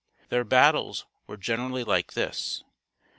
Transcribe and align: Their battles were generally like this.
Their 0.29 0.43
battles 0.43 1.05
were 1.27 1.37
generally 1.37 1.83
like 1.83 2.13
this. 2.13 2.63